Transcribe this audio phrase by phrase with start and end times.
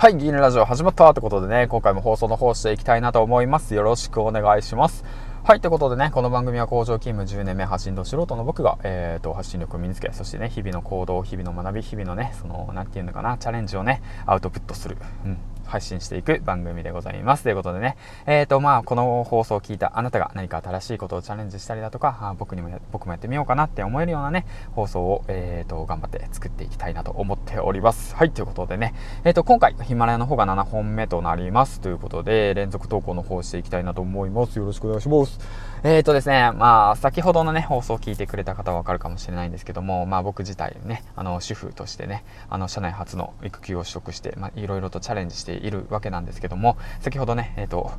[0.00, 3.74] はい、ギーネラジオ始まったってことでね、今回も放送の方していきたいなと思います。
[3.74, 5.04] よろしくお願いします。
[5.42, 14.98] はい、ということでね、この番組は工場勤務10年目発信と素人の僕が、えーと、発信力を身につけ、そしてね、日々の行動、日々の学び、日々のね、その、なんていうのかな、チャレンジをね、アウトプットする。
[15.24, 15.38] うん、
[15.68, 17.44] 配信していく番組でございます。
[17.44, 17.96] ということでね、
[18.26, 28.16] えっ、ー、と、まあ、この放送を聞いたあなたが何か新しいことをチャレンジしたりだとか、あ僕にも僕もやってみようかなって思えるようなね、放送を、えっ、ー、と、頑張って作っていきたいなと思っております。
[28.16, 28.94] はい、ということでね、
[29.24, 31.80] えっ、ー、と、今回、ヒマラヤの方が7本目となります。
[31.80, 34.58] ということで、連続投稿の方していきたいなと思います。
[34.58, 35.38] よろしくお願いします。
[35.82, 47.90] えっ、とですね、まあ、先ほどのね、放送を聞いてくれた方はわかるかもしれないんですけども、まあ、僕自体ね、あの、主婦としてね、あの、社内初の育休を取得して、まあ、いろいろとチャレンジしているわけなんですですけども、先ほどね、えっ、ー、と、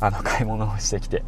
[0.00, 1.22] あの、買い物をしてきて、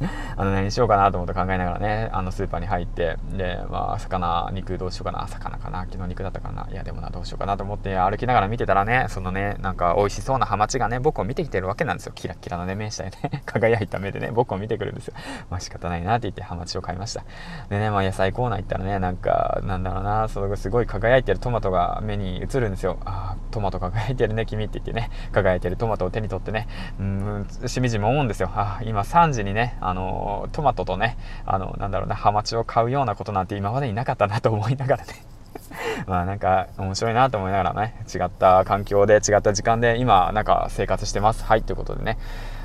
[0.36, 12.12] あの何しようかなと思って考えながらね、あのスーパーに入って、で、まあ、魚、肉どうしようかな、魚かな、昨日肉だったかな、いやでもな、どうしようかなと思って歩きながら見てたらね、そのね、なんか美味しそうなハマチがね、僕を見てきてるわけなんですよ。
[12.14, 15.14] キラキラのね、目したいね、 輝いた目でね、僕を見てくるんですよ。
[15.50, 17.24] まあ仕方ないなって言ってハマチを買いました。
[17.68, 22.98] でね、まあ野菜コーナー行ったらね、なんか、なんだろうな、そのすごい輝いてるトマトが目に映るんですよ。
[23.04, 26.68] ああ、トマト輝いてるね、君って言ってね、輝いてるトマトを手に取ってね、
[26.98, 28.50] うん、しみじみ思うんですよ。
[28.54, 35.24] あ今3時にね、あのトマトとね、あの、なんだろうな、ハマチを買うようなことなんて今までになかったなと思いながらね
[36.06, 41.44] まあなんか面白いなと思いながらね、違った環境で違った時間で今なんか生活してます。
[41.44, 42.18] はい、ということでね。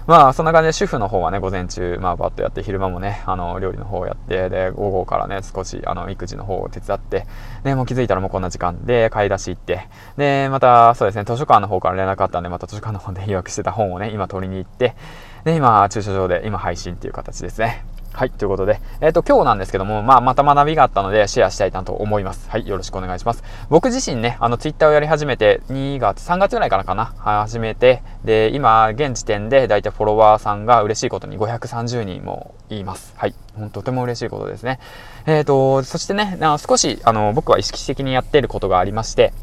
[0.08, 7.28] まあそんな感じで主婦の方はね、午前中、まあバッとやって、昼間もね、あの、料理の方をやって、で、午後からね、少しあの、育児の方を手伝って、
[7.64, 14.96] で、もう気づいたらもうこんな時間で買い出し行って、で、またそうですね、図書館の方から連絡あったんで、また図書館の方で予約してた本をね、今取りに行って、
[15.44, 17.84] で、今、駐車場で今配信っていう形ですね。
[18.14, 22.50] はい、ということで、えっ、ー、と、今日なんですけども、まあ、また学びがあったので、シェアしたいなと思います。
[22.50, 23.44] はい、よろしくお願いします。
[23.70, 33.14] 僕自身ね、あの、ツイッターをやり始めて、2月、3月ぐらいからかな、始めて、で、今、現時点で、だいたいフォロワーさんが嬉しいことに530人もいます。
[33.16, 34.80] はい、ほんとても嬉しいことですね。
[35.26, 39.34] えっ、ー、と、そしてね、少し、あの、僕は意識的にやっていることがありまして、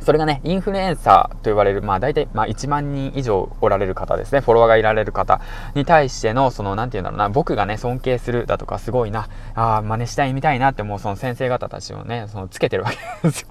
[0.00, 5.40] それがね、インフルエンサーと言われる、まあ大体、まあ1万人以上おられる方ですね、フォロワーがいられる方
[5.74, 12.96] に対しての、その、何て言うんだろうな、僕がね、尊敬するだとか、すごいな、ああ、真似したいみたいなって、もうその先生方たちをね、その、つけてるわけ
[13.28, 13.48] ですよ。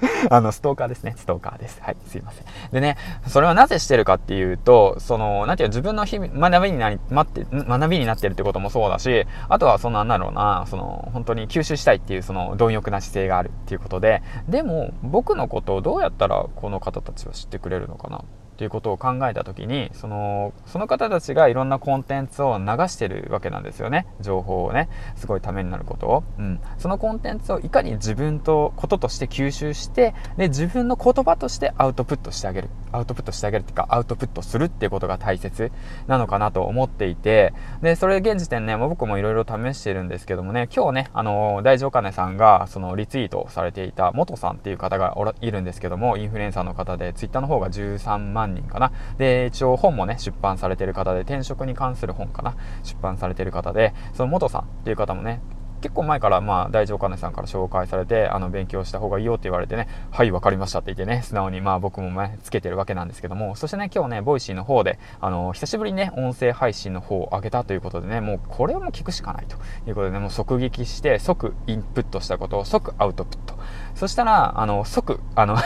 [0.30, 1.14] あの、ストーカーですね。
[1.16, 1.80] ストーカーです。
[1.82, 2.44] はい、すいません。
[2.72, 18.20] でね、それはなぜしてるかっていうと、その、なんていう自分の日々、学びになり、待って、学びになってるってこともそうだし、あとはそのなんだろうな、その、本当に吸収したいっていう、その、貪欲な姿勢があるっていうことで、でも、僕のことをどうやったらこの方たちは知ってくれるのかなっ
[18.58, 24.06] ていうことを考えた時にそのその方たちがいろんなコンテンツを流してるわけなんですよね。
[24.20, 32.68] 情報をねすごいためになることを、うん、そのコンテンツをいかに自分とこととして吸収してで自分の言葉としてアウトプットしてあげる。
[32.92, 35.70] アウトプットしてあげるっていうかアウトプットするっていうことが大切
[36.06, 48.92] なのかなと思っていてでそれ現時点ねもう僕もいろいろ試してるんですけどもね今日ねあの大丈金さんがそのリツイートされていた元さんっていう方がいるんですけどもインフルエンサーの方でツイッターの方が13万人かな。
[49.18, 52.56] で、一応本もね、出版されてる方で、転職に関する本かな。
[52.82, 55.40] 出版されてる方で、その元さんっていう方もね、
[55.80, 69.56] 結構前からまあ大丈金さんから紹介されてあの勉強した方がいいよって言われてねはい分かりましたって言ってね素直にまあ僕もねつけてるわけなんですけどもそしてね今日ね Voicy の方であの久しぶりにね音声配信の方を上げたということでねもうこれをもう聞くしかないと
[69.88, 73.58] いうことでねもう即撃して即インプットしたことを即アウトプット
[73.94, 75.56] そしたらあの即あの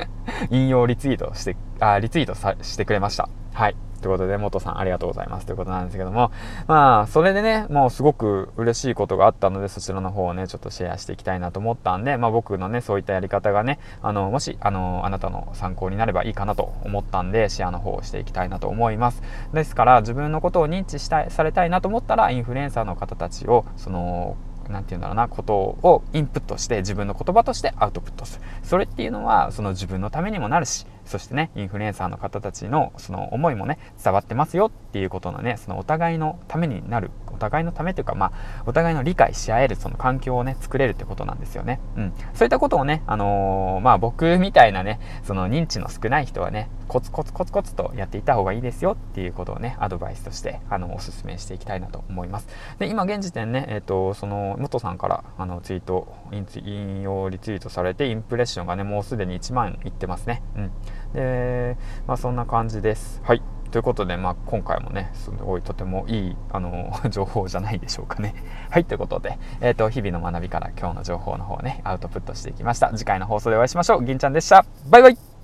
[0.50, 3.28] 引用リツイートして、あ、リツイートさしてくれました。
[3.54, 3.85] はい。
[4.06, 6.30] ということで、元さんありがとうございますということなんですけども、
[6.68, 19.22] まあ、それでね、もうすごく嬉しいことがあったので、そちらの方をね、ちょっとシェアしていきたいなと思ったんで、まあ僕のね、そういったやり方がね、あの、もし、あの、あなたの参考になればいいかなと思ったんで、シェアの方をしていきたいなと思います。
[19.52, 24.36] ですから、自分のことを認知したい、されたいなと思ったら、インフルエンサーの方たちを、その、
[24.68, 28.44] 何て言うんだろうな、ことをインプットして自分の言葉としてアウトプットする。
[28.62, 38.32] それっていうのは、その自分のためにもなるし、そしてね、インフルエンサーの方たちのその思いもね、伝わってますよっていうことのね、そのお互いのためになる、お互いのためというか、まあ、
[38.66, 41.80] お互いの理解し合えるその環境をね、作れるってことなんですよね。
[41.96, 42.12] うん。
[42.34, 52.48] そういったことをね、あのー、まあ僕みたいなね、その認知の少ない人はね、コツコツコツコツとやっていた方がいいですよっていうことをね、アドバイスとして、あの、お勧めしていきたいなと思います。
[52.78, 60.42] で、今現時点ね、えっ、ー、と、その、元さんから、あの、ツイート、引用リツイートされて、インプレッションがね、もうすでに1万いってますね。
[60.56, 60.70] うん。
[61.16, 61.76] で、
[62.06, 63.20] まあそんな感じです。
[63.24, 63.42] はい。
[63.72, 68.34] ということで、まあ、今回もね、すごいとてもいい、あの、 情報じゃないでしょうかね。
[68.70, 72.90] はい、ということで、えっ、ー、と、日々の学びから今日の情報の方をね、アウトプットしていきました。
[72.94, 74.04] 次回の放送でお会いしましょう。
[74.04, 74.64] 銀ちゃんでした。
[74.88, 75.35] バイバイ